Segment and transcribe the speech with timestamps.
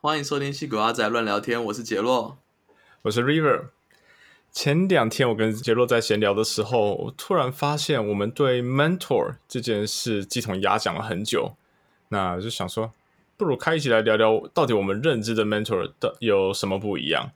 [0.00, 2.38] 欢迎收听《戏骨阿仔乱聊天》，我是杰洛，
[3.02, 3.70] 我是 River。
[4.52, 11.56] 前两天我跟杰洛在闲聊的时候，我突然发现我们对 mentor 这件事鸡同鸭讲了很久，
[12.10, 12.92] 那就想说，
[13.36, 17.32] 不如开一起来聊聊，到底我们认知的 mentor 的有什么不一样。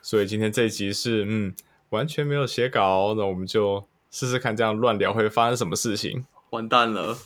[0.00, 1.54] 所以今天这一集是，嗯，
[1.90, 6.24] 完全没有写稿，那我们就试试看，这样乱聊会发生什么事情。
[6.48, 7.18] 完蛋了！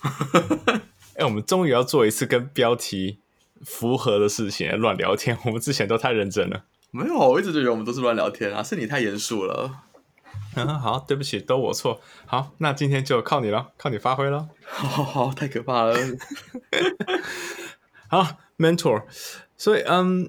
[1.15, 3.19] 哎，我们终于要做一次跟标题
[3.65, 5.37] 符合的事情，乱聊天。
[5.47, 6.65] 我们之前都太认真了。
[6.91, 9.71] 没有，我一直觉得我们都是乱聊天啊，是你太严肃了。
[10.57, 12.01] 嗯，好，对不起，都我错。
[12.27, 14.49] 好，那今天就靠你了，靠你发挥了。
[14.65, 15.97] 好好好，太可怕了。
[18.09, 18.27] 好
[18.59, 19.05] ，mentor。
[19.57, 20.29] 所以，嗯，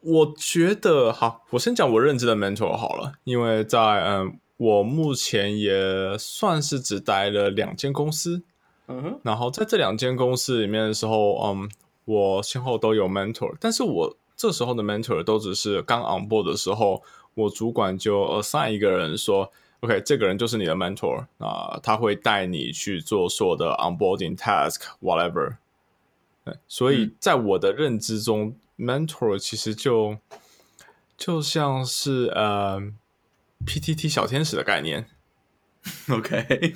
[0.00, 4.38] 我觉得，好，我先讲我认知的 mentor 好了，因为在嗯。
[4.58, 8.42] 我目前也算是只待了两间公司，
[8.88, 11.70] 嗯哼，然后在这两间公司里面的时候，嗯，
[12.08, 17.02] 我先后都有 mentor，但是我这时候的 mentor 都只是刚 on board 的时候，
[17.34, 25.56] 我主管就 assign 一个人说，OK，这个人就是你的 mentor 啊，他会带你去做所有的 onboarding task，whatever。
[26.66, 30.16] 所以在我的认知中，mentor 其实就
[31.16, 32.92] 就像是呃。
[33.66, 35.06] P.T.T 小天使的概念
[36.08, 36.74] ，OK，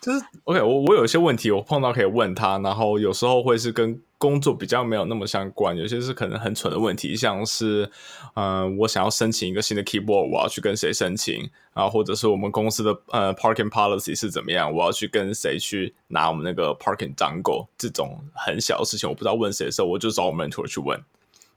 [0.00, 0.60] 就是 OK。
[0.62, 7.90] 我我有一些问题，我碰到可以问他，然后有时候会是跟工作比较没有那么相关，有些是可能很蠢的问题，像是
[8.34, 11.88] 嗯，我想要申请一个新的 keyboard，我要去跟谁申请啊？
[11.88, 14.72] 或者是我们公司的呃 parking policy 是怎么样？
[14.72, 17.66] 我要去跟谁去拿我们那个 parking 账购？
[17.78, 21.02] 这种很小的事情，我不知道问谁的时候，我就找我 mentor 去问。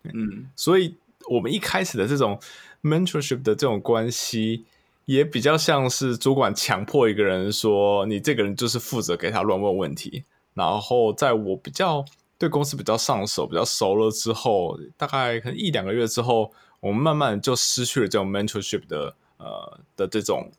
[0.03, 0.95] 嗯，所以
[1.29, 2.39] 我们一开始的这种。
[2.85, 4.65] mentorship 的这种关系
[5.05, 10.23] 也比较像是主管强迫一个人说：“你这个人就是负责给他乱问问题。”
[10.53, 12.05] 然后在我比较
[12.37, 20.51] 对公司比较上手、比较熟了之后，大概可能一两个月之后，我们慢慢就失去了这种 mentorship 的呃的这种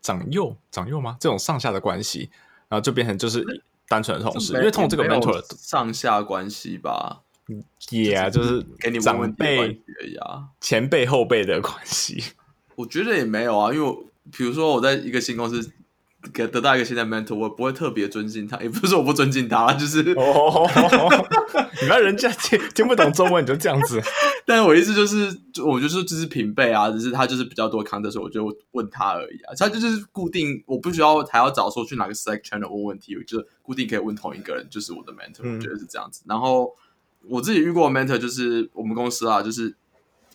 [0.00, 1.16] 长幼长幼吗？
[1.20, 2.30] 这种上下的关系，
[2.68, 3.44] 然后就变成就是
[3.86, 7.22] 单纯的同事，因为通过这个 mentor 上下关系吧。
[7.90, 12.22] 也啊，就是给你长辈而已啊，前辈后辈的关系。
[12.76, 13.96] 我觉得也没有啊，因为
[14.36, 15.72] 比如说我在一个新公司
[16.32, 20.68] 给得到一个新的 mentor，我不会特别尊敬他，也不是我不尊敬他，就是哦，
[21.82, 24.00] 你看人家听听不懂中文你就这样子。
[24.46, 29.54] 但是我意思就是，我就是就是平辈啊，只是他就是比较多 content，我就问他而已啊。
[29.56, 36.22] 他就是固定，我不需要还要找说去哪个 Slack channel 问问题，我就固定可以问同一个人，就是我的 mentor，我觉得是这样子。
[36.26, 36.74] 然后。
[37.28, 39.72] 我自己遇过 mentor，就是我们公司啊，就是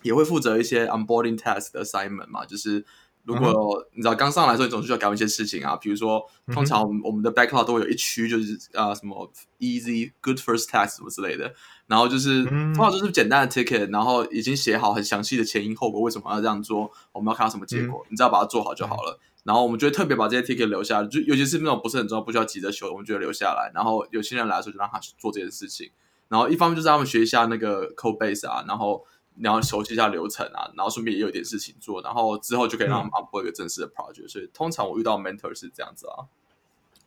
[0.08, 2.46] 也会负责一些 onboarding test 的 assignment 嘛。
[2.46, 2.84] 就是
[3.24, 5.76] 如果你知道刚上来的时候，你总是需要搞一些事情啊。
[5.76, 6.24] 比如说，
[6.54, 11.54] 通常我们我们的 backlog 都会有一区，就是啊什么 easy good first test 什么之类的。
[11.88, 19.20] 然后就是通常就是简单的 ticket，然后已经写好很详细的前因后果，为什么要这样做，我们要看到什么结果，你只要把它做好就好了。
[19.44, 23.72] 然后我们就会特别把这些 ticket 留下，就尤其是那种不是很重要、不需要急着修，我们就会留下来。
[23.74, 25.90] 然后有新人来的时候，就让他去做这件事情。
[26.28, 29.06] 然后一方面就是他们学一下那个 code base 啊，然后
[29.40, 34.28] 然后熟悉一下流程啊，然后顺便也有点事情做，然后之后就可以让他们 upload 一个正式的 project。
[34.28, 36.26] 所以通常我遇到 mentor 是这样子啊。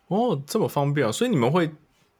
[0.08, 1.12] 哦，这么方便啊！
[1.12, 1.68] 所以你们会，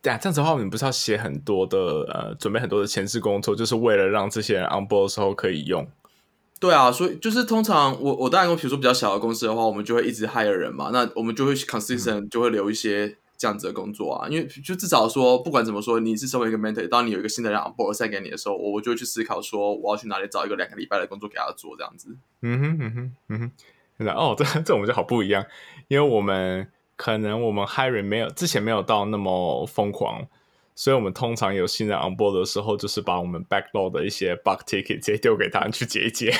[0.02, 1.78] 对啊这样子的话，你们不是要写很多的
[2.12, 5.86] 呃，准备很多的前置工作，就是为了让这些人 onboard 的时候可以用。
[6.58, 13.16] 对啊，所以就是通常我我当然比如说比较小的公司的话，我们就会一直 hire 人嘛，那我们就会 consistent 就会留一些。
[13.40, 22.14] 这样子的工作啊，因为就至少说，不管怎么说，你是身为一个 mentor，当你有一个新的人 b o a r 给你的时候，我我就去思考说，我要去哪里找一个两个礼拜的工作给他做，这样子。
[22.42, 23.52] 嗯哼嗯哼嗯哼，
[23.96, 25.42] 那哦， 这这我们就好不一样，
[25.88, 30.28] 因为我们可能我们 hiring 没有之前没有到那么疯狂。
[30.74, 36.32] 所以，我们通常有新人 on board 的时候，就是把我们 backlog 的一些 bug ticket 直接丢给他去解一解，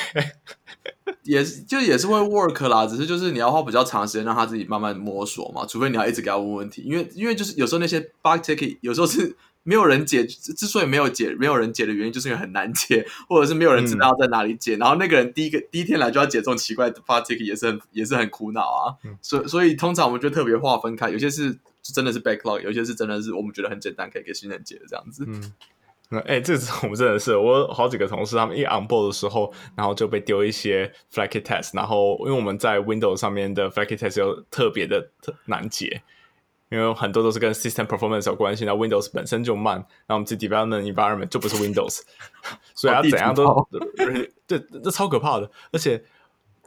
[1.21, 2.87] 也是就也是会 work 啦。
[2.87, 5.63] 只是就是你要花比较长时间让他自己慢慢摸索嘛。
[5.67, 10.25] 除非你要一直给他问问题，因为因为就是有时候那些 bug ticket 有时候是没有人解。
[10.25, 14.75] 之所以没有解，没有人解的原因，就是因为很难解， 或者是没有人知道在哪里解。
[14.77, 18.95] 然后那个人第一个第一天来就要解这种奇怪的 bug ticket，也是很也是很苦恼啊。
[19.21, 21.59] 所以所以通常我们就特别划分开，有些是。
[21.83, 25.23] 是真的是 backlog，有些是真的是我们觉得很简单，可以给新人解的这样子。
[25.27, 25.53] 嗯，
[26.09, 36.03] 那哎，这次我们真的是我好几个同事，他们一 on board 的时候，然后就被丢一些 flaky test，然后因为我们在 Windows 上面的 flaky test 又特别的特难解，
[36.69, 42.01] 因为很多都是跟 system performance 有关系，那 Windows 本身就慢，那我们这 development environment 就不是 Windows，
[42.75, 43.67] 所以它怎样都
[44.45, 45.49] 对，这超可怕的。
[45.71, 46.03] 而且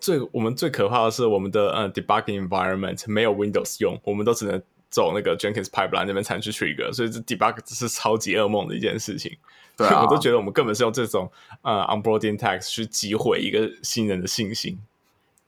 [0.01, 4.63] 最我们最可怕的是我们的呃 debugging environment 没有 Windows 用，我们都只能。
[4.95, 9.37] 走那个 Jenkins pipeline 那边才去 trigger，所以这 debug 是超级噩梦的一件事情。
[9.77, 11.29] 对啊， 我都觉得我们根本是用这种
[11.63, 14.79] 呃 onboarding tax 去击毁一个新人的信心。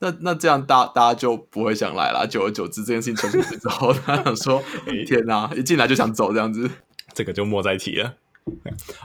[0.01, 2.27] 那那这样大大家就不会想来了。
[2.29, 4.61] 久而久之，这件事情传出去之后， 他想说：
[5.07, 6.69] “天哪，一进来就想走这样子。”
[7.15, 8.17] 这个就莫再提了。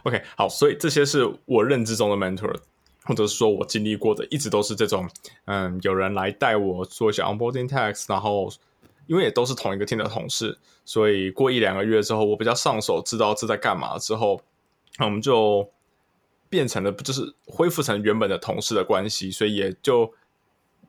[0.03, 2.55] OK，好，所以这些是我认知中的 mentor，
[3.03, 5.07] 或者是说我经历过的，一直都是这种，
[5.45, 8.51] 嗯，有人来带我做一些 onboarding tax，然后
[9.11, 14.41] 因为也都是同一个 team 的同事，所以过一两个月之后，我比较上手，知道这在干嘛之后，
[14.97, 15.69] 那我们就
[16.49, 20.13] 变成了就是恢复成原本的同事的关系，所以也就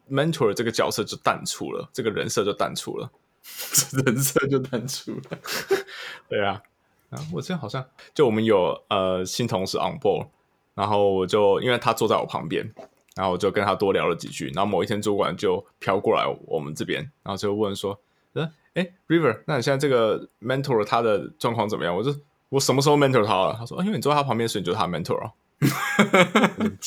[0.08, 3.10] mentor 这个角色就淡出了，这个人设就淡出了，
[4.06, 5.38] 人设就淡出了，
[6.30, 6.62] 对啊。
[7.10, 7.84] 啊，我这好像
[8.14, 10.26] 就我们有呃新同事 on board，
[10.74, 12.72] 然后我就因为他坐在我旁边，
[13.14, 14.50] 然后我就跟他多聊了几句。
[14.54, 18.00] 然后某一天主管就飘过来我们这边，然后就问说
[18.34, 22.14] ：“呃，哎，River，那你现在这个 mentor 他的状况怎么样？”我就
[22.50, 25.32] ：“我什么时候 mentor 他了？”他说：“因为你坐在他旁边，所以你就是他 mentor 哦。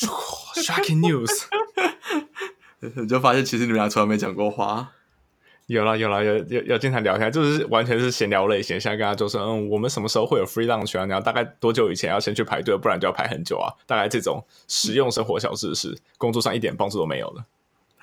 [0.56, 1.30] ”Shocking news！
[2.96, 4.92] 你就发现其实你们俩从来没讲过话。
[5.66, 8.78] 有了有了有有有经常聊天，就是完全是闲聊类型。
[8.78, 11.04] 现在跟他就说，嗯，我们什么时候会有 free lunch 啊？
[11.04, 13.72] 你要大概多久以前要先去排队，不然就要排很久啊。
[13.84, 17.44] 大概这种实用生活小知识，工作上一点帮助都没有的，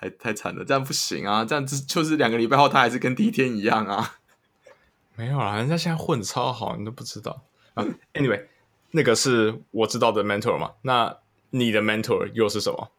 [0.04, 1.46] 太太惨了，这样不行啊！
[1.46, 4.16] 这样子就是两个礼拜后，他还是跟第一天一样啊。
[5.16, 7.44] 没有啊，人家现在混超好，你都不知道
[7.76, 7.86] 啊。
[8.14, 8.46] Anyway，
[8.92, 10.72] 那个是我知道的 mentor 嘛？
[10.82, 11.18] 那
[11.52, 12.90] 你的 mentor 又是什么？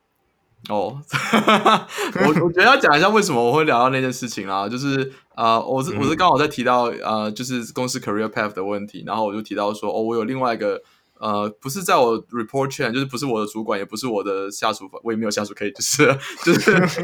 [0.71, 0.99] 哦，
[2.25, 10.83] 我我觉得要讲一下为什么我会聊到那件事情啦，就是呃，我是我是刚好在提到呃，就是公司 career path 的问题，然后我就提到说，哦，我有另外一个
[11.25, 17.03] 呃，不是在我 report chain，就是不是我的主管，也不是我的下属，我也没有下属可以， 就是就 是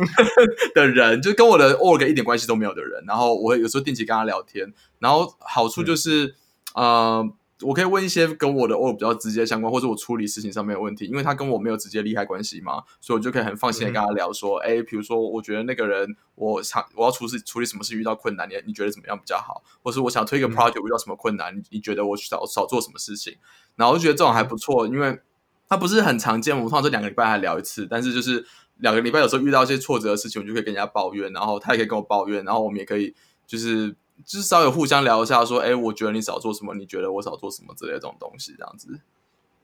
[0.75, 6.35] 的人，就跟我的 org 一点关系都没有的人，然后我有时候定期跟他聊天，然后好处就是
[6.75, 7.27] 呃。
[7.63, 19.63] 我可以问一些跟我的 O 比较直接相关，或者我处理事情上面有问题，因为他跟我没有直接利害关系嘛，所以我就可以很放心的跟他聊说，哎，比如说我觉得那个人，我想我要处事处理什么事遇到困难，你你觉得怎么样比较好？
[19.83, 23.37] 或是我想推一个 project 遇到什么困难，你你觉得我少少做什么事情？
[23.77, 25.21] 然后我就觉得这种还不错，因为
[25.69, 28.47] 他不是很常见，我们通常这两个礼拜还聊一次，但是就是
[28.79, 33.15] 两个礼拜有时候遇到一些挫折的事情，我就可以跟人家抱怨，然后他也可以跟我抱怨，然后我们也可以
[33.47, 33.95] 就是。
[34.25, 39.01] 至少有互相聊一下，说，哎，我觉得你少做什么，你觉得我少做什么之类的这种东西，这样子。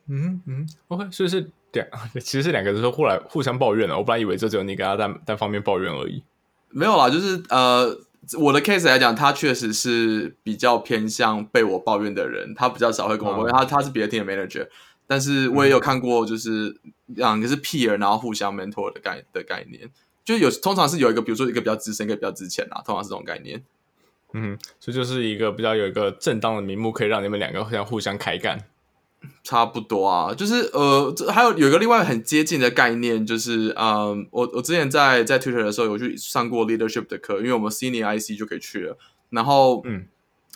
[0.08, 1.86] 嗯嗯，OK，所以是两，
[2.20, 3.96] 其实是两个人说互来互相抱怨的。
[3.96, 6.22] 我本来以为这只有你跟他单单方面抱怨而已。
[6.70, 7.98] 没有啦，就是呃，
[8.38, 13.52] 我的 case 来讲，他确实是比较偏向被我抱怨的人，他比较少会跟我抱怨。
[13.52, 14.68] 他他是别的 team manager，
[15.08, 19.90] 但是我也有看过，就是两个是 peer，然后互相 mentor 的概的概念，
[20.24, 23.64] 就有通常是有一个，比如说一个比较资深，一个比较之前啊，通常是这种概念。
[24.38, 28.58] 嗯，这就是一个比较有一个正当的名目，可以让你们两个互相互相开干，
[29.42, 30.34] 差不多啊。
[30.34, 38.98] 就是呃，还有有一个另外很接近的概念，就是嗯，我我之前在在 Twitter 的时候有去上过 leadership 的课，因为我们 Senior IC 就可以去了。
[39.30, 40.06] 然后嗯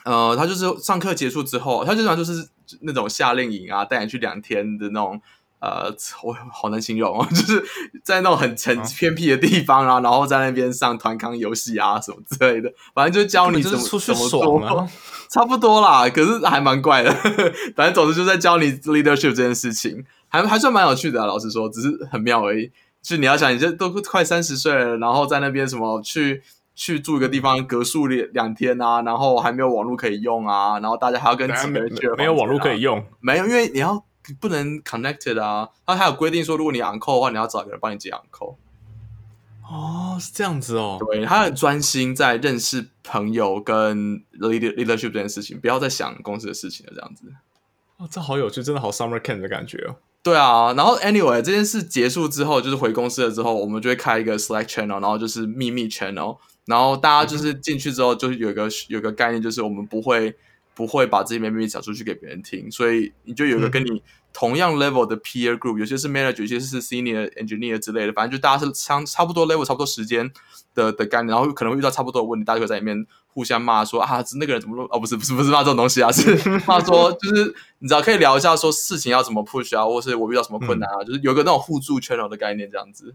[0.05, 2.50] 呃，他就是上课结束之后，他经常就是
[2.82, 5.21] 那种夏令营啊，带你去两天的那种。
[5.61, 7.62] 呃，我好难形容哦， 就是
[8.03, 14.89] 在那种很很偏僻的地方啊，然后在那边上团康游戏啊什么之类的，反正就教你怎么怎么做，
[15.29, 16.09] 差不多啦。
[16.09, 17.12] 可是还蛮怪的，
[17.77, 21.27] 反正总之就在教你 leadership 这件事情，还还算蛮有趣的。
[21.27, 22.73] 老实说，只是很妙而已。
[23.03, 26.43] 就你要想，你这都快三十岁了，然后在那边什么去
[26.75, 34.03] 去住一个地方隔宿两两天啊，然后还没有网络可以用啊，然后大家还要跟几个人没有网络可以用，没有，因为你要。
[34.39, 38.56] 不能 connected 啊，他还有规定说，如果你 uncle 的话，你要找一个人帮你接 uncle。
[39.63, 40.99] 哦，是这样子哦。
[40.99, 47.32] 对，他很专心在认识朋友跟 leader leadership 这件事情，不要再想公司的事情了，这样子。
[47.96, 49.96] 哦，这好有趣，真的好 summer camp 的感觉哦。
[50.22, 60.37] 对啊，然后 anyway 这件事结束之后，就是回公司了之后，我们就会开一个 Slack channel，然后就是秘密 channel，然后大家就是进去之后，就是有一个有一个概念，就是我们不会。
[60.72, 70.31] 不会把这些秘密讲出去给别人听，所以你就有一个跟你同样 level 的 peer group，有些是 manager，有些是 senior engineer 之类的，反正就大家是相差不多 level，差不多时间
[70.75, 76.34] 的的概念，然后可能会遇到差不多的问题，大家会在里面互相骂说啊，那个人怎么哦，不是不是不是骂这种东西啊，是
[76.67, 83.15] 骂说就是你知道可以聊一下说事情要怎么 push 啊，或是我遇到什么困难啊，就是有个那种互助 channel 的概念这样子。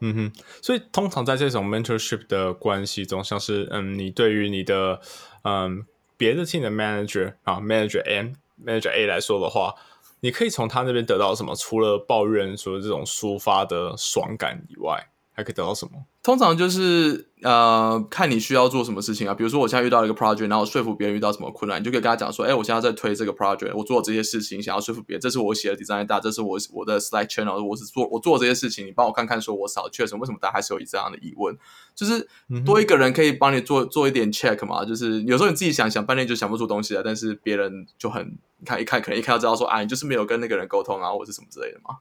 [0.00, 5.00] 嗯哼，所以通常在这种 mentorship 的关系中，像是嗯，你对于你的
[5.42, 5.84] 嗯。
[6.18, 8.32] 别的 team 的 manager 啊，manager M、
[8.66, 9.72] manager A 来说的话，
[10.20, 11.54] 你可以从他那边得到什么？
[11.54, 15.92] 除了抱怨说这种抒发的爽感以外，还可以得到什么？
[16.20, 19.32] 通常就是呃，看你需要做什么事情啊。
[19.32, 25.20] 比如说，我现在遇到一个 project，然后说服别人遇到什么困难，你就可以跟他讲说：“哎，我现在在推这个 project，我做这些事情，想要说服别人。
[25.20, 30.22] 这是我写的 design 大，这是我我的 slide channel，我是做我做这些事情，你帮我看看，说我少缺什么？
[30.22, 31.56] 为什么大家还是有这样的疑问？
[31.94, 32.26] 就是
[32.66, 34.84] 多一个人可以帮你做做一点 check 嘛。
[34.84, 41.98] 就是有时候你自己想想半天就想不出东西来，但是别人就很你看一看，可能一看就知道说啊，你就是没有跟那个人沟通啊，或者什么之类的嘛。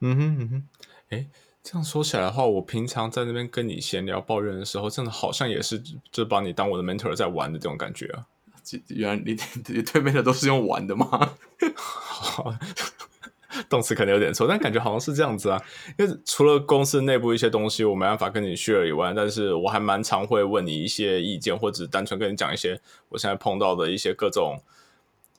[0.00, 0.62] 嗯哼嗯哼，
[1.08, 1.26] 哎。
[1.64, 8.26] 这样说起来的话，我平常在那边跟你闲聊抱怨的时候，真的好像也是就把你当我的 mentor 在玩的这种感觉啊。
[8.88, 9.34] 原来你
[9.74, 11.36] 你对面的都是用玩的吗？
[13.70, 15.58] 动词可能有点错，但感觉好像是这样子啊。
[15.96, 22.78] 因为除了公司内部一些东西我没办法跟你 share 以外，但是我还蛮常会问你一些意见，或者单纯跟你讲一些
[23.08, 24.60] 我现在碰到的一些各种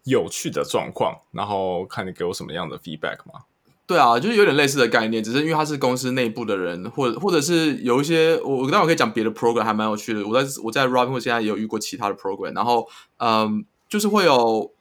[0.05, 3.43] 有趣的状况，然后看你给我什么样的 feedback 嘛。
[3.87, 10.27] 对啊，就是有点类似的概念，只是因为他是公司内部的人，或者或者是有一些我我待会可以讲别的 program 还蛮有趣的。
[10.27, 12.87] 我在我在 Robinhood 现在也有遇过其他的 program，然后
[13.17, 14.71] 嗯，就是会有，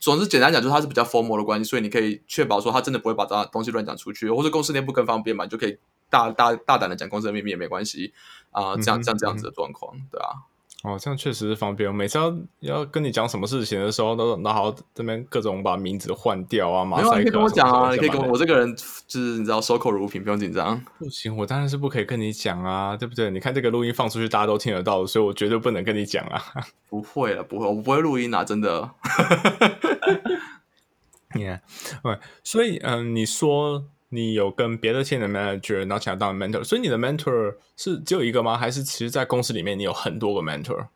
[0.00, 5.78] 总之简单讲，就是它是比较 formal 的关系，所以你可以确保说他真的不会把这东西乱讲出去，或者公司内部更方便嘛，你就可以
[6.10, 8.12] 大大大胆的讲公司的秘密也没关系
[8.50, 10.50] 啊，这样像这样子的状况，对啊。
[10.82, 11.88] 哦，这样确实是方便。
[11.88, 17.18] 我每次要要跟你讲什么事情的时候，都然后这边各种把名字换掉啊，马赛克。
[17.18, 18.32] 你可以跟我讲啊，你可以跟我。
[18.32, 20.82] 我这个人就是你知道，守口如瓶，不用紧张。
[20.98, 23.30] 不行，我当然是不可以跟你讲啊，对不对？
[23.30, 26.42] 你看这个录音放出去，大家都听得到，所以我绝对不能跟你讲啊。
[26.90, 28.90] 不会了，不会，我不会录音啊，真的。
[31.36, 31.62] 你看，
[32.02, 33.84] 对，所以嗯，你说。
[34.14, 38.58] 你有跟别的 team 的 manager，然后请他当 mentor，所以你的 mentor 是只有一个吗？
[38.58, 40.88] 还是其实，在公司里面你有很多个 mentor？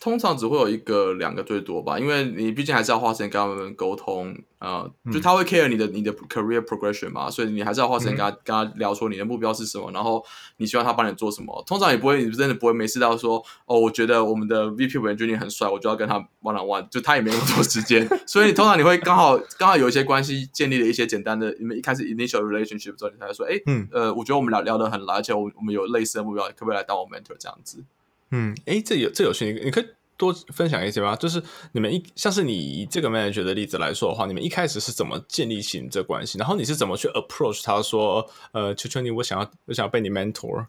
[0.00, 10.24] 通常只会有一个、两个最多吧，因为你毕竟还是要花时间跟他们沟通，呃，就他会 care 你的你的 career progression 嘛，所以你还是要花时间跟他跟他聊说你的目标是什么，然后
[10.58, 11.64] 你希望他帮你做什么。
[11.66, 27.82] 通常也不会，你真的不会没事到说，哦，我觉得我们的 VP 委员最近很帅，我就要跟他 one on one，就他也没那么多时间， 所以通常你会刚好刚好有一些关系建立了一些简单的，你们一开始 initial relationship 之后，你才说，哎，嗯，呃，我觉得我们聊聊得很来，而且我我们有类似的目标，可不可以来当我 mentor 这样子？
[28.30, 29.86] 嗯，哎，这有这有趣，你你可以。
[30.18, 36.36] 多分享一些吗，就是你们一像是你以这个 manager 的例子来说的话，你们一开始是怎么建立起这关系？
[36.38, 40.66] 然后你是怎么去 approach 他说，呃，求求你，我想要，我想要被你 mentor。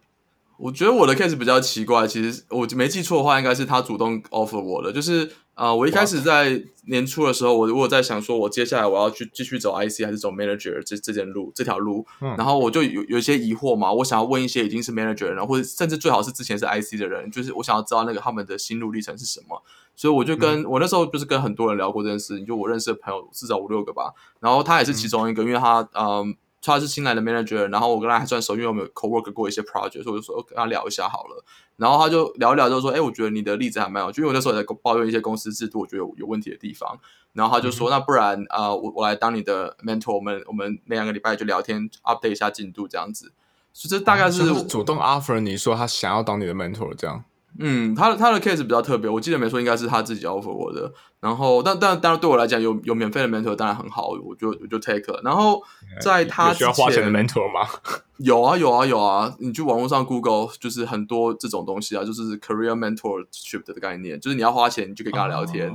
[0.60, 5.32] 我觉得我的 case 比较奇怪，其实我没记错的话，应该是他主动 offer 我的，就是。
[5.60, 12.06] 啊，我一开始在年初的时候，我如果在想说，我接下来我要去继续走 IC 还是走 manager 这这件路这条路，
[12.38, 19.62] 然后我就有有一些疑惑嘛，我想要问一些已经是 manager 的人，或者甚至最好是之前是 IC 的人，就是我想要知道那个他们的心路历程是什么，
[19.98, 26.38] 所以我就跟我那时候就是跟很多人聊过这件事，就我认识的朋友至少五六个吧，然后他也是其中一个，因为他嗯。
[26.62, 31.44] 他是新来的 manager，然后我跟他还算熟，因为我们有 co work 过一些 project，所以我就说跟他聊一下好了。
[31.78, 37.00] 然后他就聊一聊，就说：“哎，我觉得你的例子还蛮有趣，因为我那时候在抱怨一些公司制度，我觉得有有问题的地方。”
[37.32, 43.32] 然后他就说：“那不然啊，我我来当你的 mentor，我们我们那两个礼拜就聊天，update 一下进度这样子。”
[43.72, 47.24] 所以这大概是主动 offer 你说他想要当你的 mentor 这样。
[47.58, 50.92] 嗯，他的他的 case 比较特别，我记得没错，应该是他自己 offer 我的。
[51.20, 55.20] 然后，但但当然对我来讲，有有免费的 mentor 当然很好，我就我就 take 了。
[55.24, 55.62] 然后
[56.02, 57.68] 在他需要花钱的 mentor 吗？
[58.20, 59.34] 有啊有啊有啊！
[59.40, 65.74] 你去网络上 Google 就是很多这种东西啊，就是 career mentorship 的概念，就是你要花钱，你就可以跟他聊天。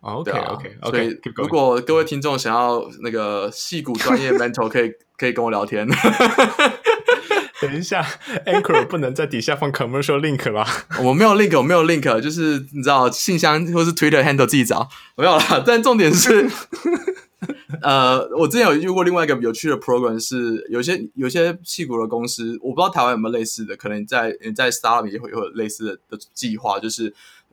[0.00, 0.90] OK OK OK。
[0.90, 5.86] 所以如果各位听众想要那个戏骨专业 mentor，可以可以跟我聊天。
[7.60, 8.02] 等一下，
[8.46, 10.66] Anchor 不能在底下放 commercial link 啦。
[11.02, 15.62] 我没有 link，我没有 link，就是你知道信箱或是 Twitter handle 自己找，没有啦。
[15.66, 16.48] 但重点是，
[17.82, 27.10] 呃，我之前有遇过另外一个有趣的 program，是有些有些戏骨的公司，我不知道台湾有没有类似的，可能在在 startup 也会有类似的的计划，就是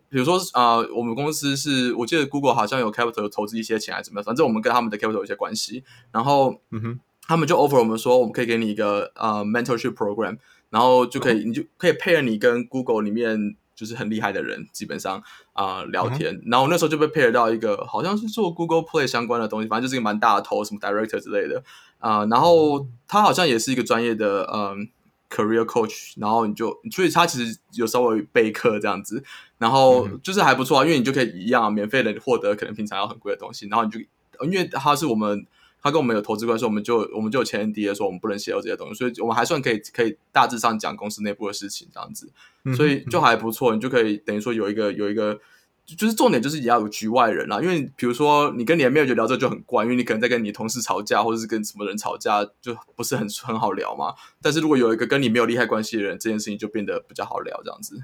[0.09, 6.99] 比如说啊，我们公司是我记得 Google 好像有 capital 投资一些钱还是怎么样，反正我们跟他们的 capital 有一些关系，然后嗯哼。
[7.27, 10.37] 他们就 offer 我们说，我们可以给你一个呃 mentorship program，
[10.69, 16.41] 然后就可以，你就可以配合你跟 Google 里面就是很厉害的人，基本上啊聊天。
[16.45, 21.61] 然后那时候就被配合到一个好像是做 Google Play 相关的东西，反正就是一个蛮大的头，什么 director 之类的
[21.99, 22.25] 啊。
[22.27, 24.87] 然后他好像也是一个专业的嗯
[25.29, 29.21] career coach，然后你就所以他其实有稍微备课这样子，
[29.57, 33.99] 然后就是还不错啊，因为你就可以一样免费的获得可能平常要很贵的东西，然后你就
[34.45, 35.45] 因为他是我们。
[35.81, 42.29] 他跟我们有投资关系，我们就我们就有签 NDA 说我们不能泄露这些东西，所以我们还算可以可以大致上讲公司内部的事情这样子，
[42.75, 43.73] 所以就还不错。
[43.73, 45.39] 你就可以等于说有一个有一个
[45.85, 54.13] 就是重点就是也要有局外人啦，因为比如说你跟你的 manager 聊这就很怪，因为你可能在跟你同事吵架，或者是跟什么人吵架，就不是很很好聊嘛。
[54.41, 58.01] 但是如果有一个跟你没有利害关系的人，这件事情就变得比较好聊，这样子。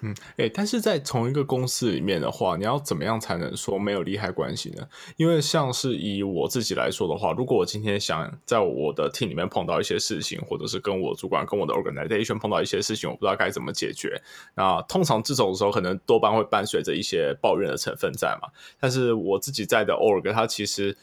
[0.00, 4.88] 嗯，哎，但是在同一个公司里面的话，你要怎么样才能说没有利害关系呢？
[5.16, 14.22] 因为像是以我自己来说的话，如果我今天想在我的 team 里面碰到一些事情，或者是跟我主管、跟我的 organization 碰到一些事情，我不知道该怎么解决。
[14.54, 18.48] 那通常这种时候，可能多半会伴随着一些抱怨的成分在嘛。
[18.78, 20.96] 但是我自己在的 org，它其实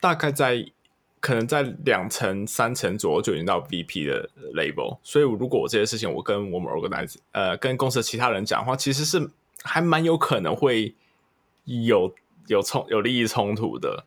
[0.00, 0.72] 大概在。
[1.20, 9.30] 可能在两层、三层左右就已经到 VP 的 label，所以如果我这些事情我跟我们 organize 呃跟公司的其他人讲的话，其实是
[9.62, 10.94] 还蛮有可能会
[11.64, 12.14] 有
[12.46, 14.04] 有冲有利益冲突的。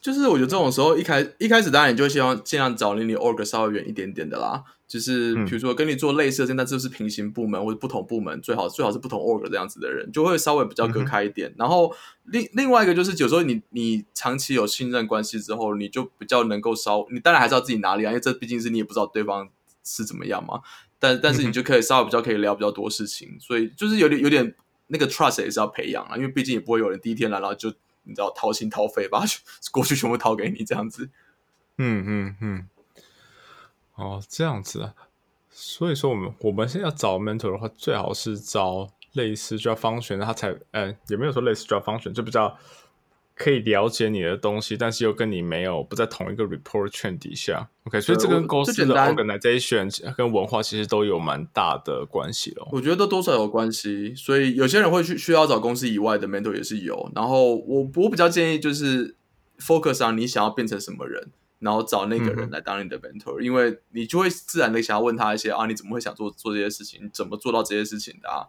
[0.00, 4.64] 就是我觉得这种时候一开一开始当然你就希望尽量找离你 org 稍微远一点点的啦。
[4.88, 11.54] 就是比如说跟你做类似的，但这是平行部门或者不同部门，最好最好是不同 org 这样子的人，就会稍微比较隔开一点。
[11.58, 19.50] 然后另另外一个就是，有时候你你长期有信任关系之后，你就比较能够稍，你当然还是要自己拿力啊，因为这毕竟是你也不知道对方
[19.84, 20.62] 是怎么样嘛。
[20.98, 24.54] 但但是你就可以稍微比较可以聊比较多事情，所以就是有点有点
[24.86, 27.68] 那个 trust 也是要培养啊，因为毕竟也不会有人第一天来然后就
[28.04, 29.22] 你知道掏心掏肺把
[29.70, 31.10] 过去全部掏给你这样子。
[31.76, 32.68] 嗯嗯嗯。
[33.98, 34.94] 哦，这样子啊，
[35.50, 42.56] 所以说我们我们现在要找 mentor 的话，最好是找类似 j o b function，他才嗯，也没有说类似 j o b function，就比较
[43.34, 47.68] 可以了解你的东西，但是又跟你没有不在同一个 report 圈底下。
[47.84, 52.68] OK，所以这跟公司的 organization 跟文化其实都有蛮大的关系咯。
[52.70, 57.10] 我觉得都多少有关系，所以有些人会去需要找公司以外的 mentor 也是有。
[57.16, 59.16] 然后我我比较建议就是
[59.58, 61.30] focus 上你想要变成什么人。
[61.58, 67.10] 然后找那个人来当你的 mentor，因为你就会自然的想要问他一些啊，你怎么会想做做这些事情？
[67.12, 68.46] 怎么做到这些事情的啊？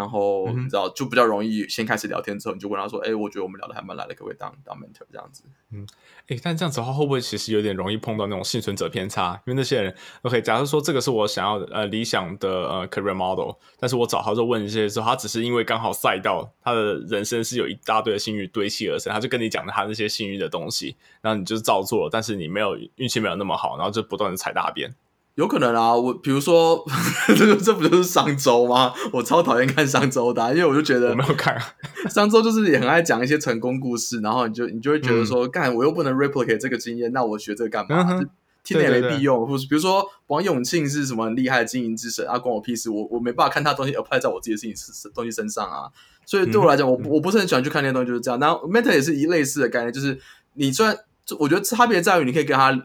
[0.00, 5.86] 然后你知道就比较容易先开始聊天之后，你就问他说：“哎，我觉得我们聊的还蛮来的，可不可以当当 mentor 这样子？”嗯，
[6.26, 9.34] 哎，但这样子的话，会不会其实有点容易碰到那种幸存者偏差？
[9.46, 24.94] 因为那些人，OK，假如说这个是我想要呃理想的呃 career model，但是我找他就问一些时候，他只是因为刚好赛道，他的人生是有一大堆的幸运堆砌而成，他就跟你讲他那些幸运的东西，然后你就是照做，但是你没有运气没有那么好，然后就不断的踩大便。
[25.40, 26.84] 有可能啊，我比如说，
[27.34, 28.92] 这个这不就是商周吗？
[29.10, 31.58] 我超讨厌看商周的，因为我就觉得我没有看
[32.10, 38.20] 商周，就是也很爱讲一些成功故事，然后你就你就会觉得说，干我又不能 replicate 这个经验，那我学这个干嘛？
[38.62, 39.46] 听了也没必用。
[39.46, 42.90] 或者比如说王永庆是什么很厉害的经营之神啊，关我屁事！
[42.90, 45.88] 我我没办法看他东西 apply 在我自己的事情东西身上啊。
[46.26, 48.38] 所以对我来讲，我我不是很喜欢去看那些东西，就是这样。
[48.38, 50.20] 然后 mentor 也是一类似的概念，就是
[50.52, 50.94] 你虽然
[51.38, 52.78] 我觉得差别在于你可以跟他。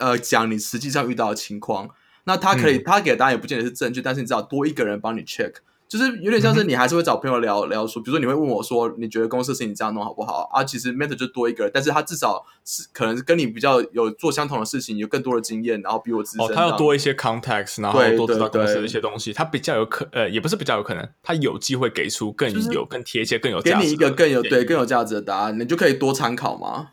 [0.00, 1.88] 呃，讲你实际上遇到的情况，
[2.24, 5.52] 那他可以，他给的答案也不见得是正确，但是你知道多一个人帮你 check，
[5.88, 10.48] 就是有点像是你还是会找朋友聊 聊说，比如说你会问我说，你觉得公司事情你这样弄好不好？
[10.52, 16.46] 啊，其实 mentor 就多一个人，但是他至少是可能是跟你比较有做相同的事情，有更多的经验，然后比我资深。
[16.46, 26.90] 哦，他要多一些 context，然后多知道公司的一些东西，他比较有可，呃，也不是比较有可能，他有机会给出更有、更贴切、更有给你一个更有对更有价值的答案，你就可以多参考嘛。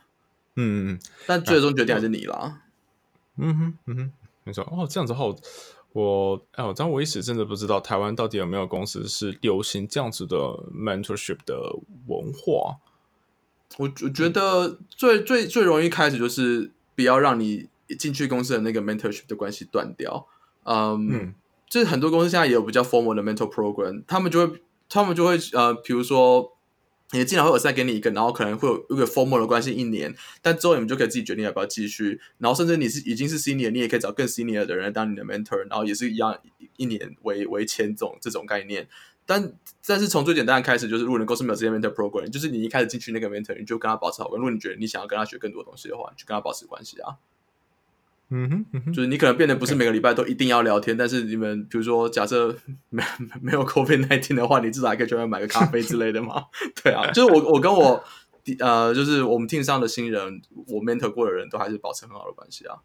[0.56, 2.62] 嗯，但最终决定还是你啦。
[3.38, 4.12] 嗯哼，嗯哼，
[4.44, 4.88] 没错哦。
[4.90, 5.36] 这样子后，
[5.94, 10.36] 我哎，我但我一时真的不知道台湾到底有没有公司是流行这样子的
[10.74, 11.56] mentorship 的
[12.08, 12.78] 文化。
[13.78, 17.70] 我我觉得最最最容易开始就是不要让你
[18.00, 20.28] 进去公司的那个 mentorship 的关系断掉。
[20.64, 21.34] 嗯，
[21.70, 26.57] 就是很多公司现在也有比较 formal 的 mentor program，他们就会他们就会呃，比如说。
[27.14, 32.20] 也经常会有再给你一个，然后可能会有一个 formal 的关系一年，但之后你们就可以自己决定要不要继续。
[32.38, 36.38] 然后甚至你是已经是 senior，你也可以找更 senior 的人当你的 mentor，然后也是一样
[36.76, 38.88] 一年为为签总这种概念。
[39.26, 39.54] 但
[39.86, 47.16] 但是从最简单的开始，就是如果你公司没有这些 mentor program，就是你一开始进去那个 mentor，你就跟他保持好关如果你觉得你想要跟他学更多东西的话，就跟他保持关系啊。
[48.30, 52.54] 嗯哼，就是你可能变得不是每个礼拜都一定要聊天，但是你们比如说假设
[52.90, 53.02] 没
[53.42, 56.44] 没有 COVID nineteen 的话，你至少还可以去外面买个咖啡之类的嘛？
[56.84, 58.04] 对啊，就是我我跟我
[58.60, 62.78] 呃，就是我们 team 上的新人，我 mentor 过的人都还是保持很好的关系啊。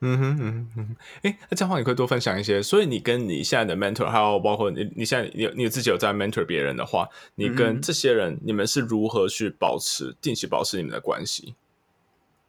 [0.00, 2.62] 嗯哼嗯哼，哎，那这样话你可以多分享一些。
[2.62, 11.54] 所以你跟你现在的 mentor，还有包括你你现在你你自己有在 mentor 别人的话，你跟这些人你们是如何去保持定期保持你们的关系？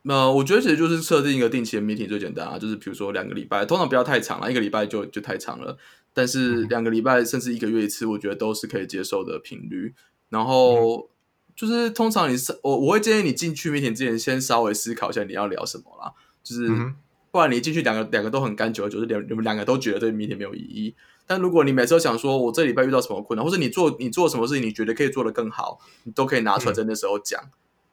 [0.03, 5.77] 那我觉得其实就是设定一个定期的 meeting 最简单啊，就是比如说两个礼拜，通常不要太长了，一个礼拜就就太长了。
[6.13, 9.93] 但是两个礼拜甚至一个月一次，我觉得都是可以接受的频率。
[10.29, 11.09] 然后
[11.55, 16.67] 就是通常你是我我会建议你进去 meeting 之前，先稍微思考一下你要聊什么啦，就是
[17.31, 20.95] 不然你进去两个两个都很干久，就是两你们两个都觉得对 meeting 没有意义。
[21.27, 27.39] 但如果你每次都想说我这礼拜遇到什么困难，或者你做你做什么事情，你觉得可以做得更好，你都可以拿出来在那时候讲。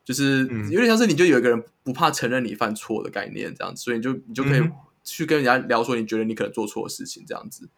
[0.07, 4.63] 就是有点像是你就有一个人不怕承认你犯错的概念这样子，所以你就你就可以
[5.03, 7.69] 去跟人家聊说你觉得你可能做错的事情这样子。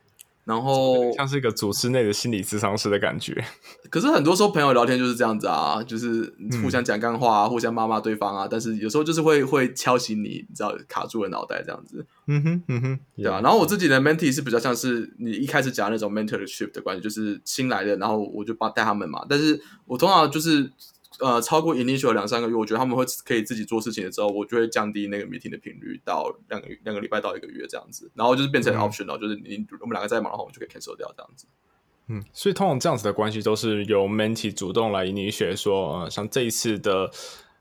[0.45, 3.45] 然后像是一个组织内的心理咨商师的感觉。
[3.91, 8.47] 可是很多时候朋友聊天就是这样子啊，就是互相讲干话啊，互相骂骂对方啊。
[8.51, 12.07] 但是有时候就是会会敲醒你，你知道卡住了脑袋这样子。
[12.27, 13.41] 嗯哼嗯哼，对啊。
[13.43, 19.27] 然后我自己的 mentee 是比较像是你一开始讲那种 mentorship 的关系，就是新来的，然后我就帮带他们嘛。
[19.29, 20.71] 但是我通常就是。
[21.21, 31.47] 呃，超过 initial 两三个月，我觉得他们会可以自己做事情的时候，我就会降低那个 meeting 的频率到两个两个礼拜到一个月这样子，然后就是变成 optional，就是你我们两个在忙的话，我们就可以 cancel 掉这样子。
[32.09, 37.11] 嗯，所以通常这样子的关系都是由 mentee 主动来 initiate 说，呃，像这一次的。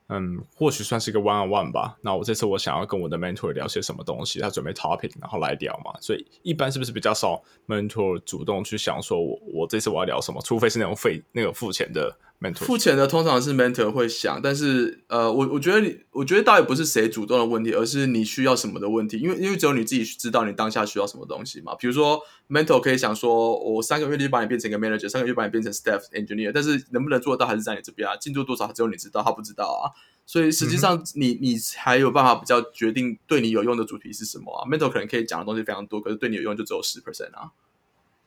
[0.09, 1.97] 嗯，或许算是一个 one on one 吧。
[1.99, 5.91] 那我这次我想要跟我的 mentor 聊些什么东西，他准备 topic，然后来聊嘛。
[5.99, 10.41] 所以一般是不是比较少 mentor 主动去想说，我我这次我要聊什么？
[10.45, 12.65] 除非是那种费那个付钱的 mentor。
[12.65, 19.19] 付钱的通常是 mentor 会想，但是呃，我我觉得你，我觉得倒也不是谁主动的问题，而是你需要什么的问题。
[19.19, 21.73] 因为因为只有你自己知道你当下需要什么东西嘛。
[21.75, 28.15] 比如说 mentor 可以想说，我三个月就把你变成一个 manager，三个月把你变成 staff engineer，但是能不能做到还是在你这边啊？
[28.17, 29.91] 进度多少只有你知道，他不知道啊。
[30.25, 37.51] 所以实际上，你你才有办法比较决定对你有用的主题是什么啊 mentor 可能可以讲的东西非常多，可是对你有用就只有十 percent 啊。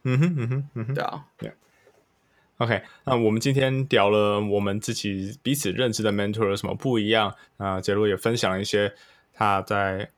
[0.05, 1.53] 嗯哼嗯哼嗯哼，对啊，对。
[2.61, 7.81] OK，那我们今天聊了我们自己彼此认知的 mentor 有什么不一样啊？
[7.81, 8.95] 杰罗也分享了一些
[9.33, 10.11] 他在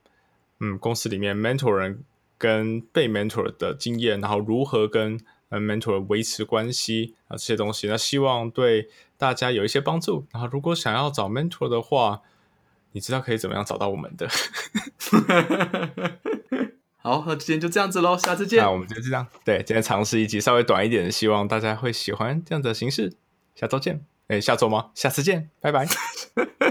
[0.59, 2.03] 嗯公司里面 mentor 人
[2.37, 5.21] 跟被 mentor 的经验，然后如何跟。
[5.53, 10.25] mentor 维持关系啊，这些东西，那希望对大家有一些帮助。
[10.33, 12.23] 然后，如果想要找 mentor 的话，
[12.93, 14.27] 你知道可以怎么样找到我们的？
[17.03, 18.61] 好，那今天就这样子喽，下次见。
[18.61, 23.13] 那我们就这样，对，今天尝试一集稍微短一点，希望大家会喜欢这样的形式。
[23.57, 24.91] 下周见，哎，下周吗？
[24.95, 25.87] 下次见，拜拜。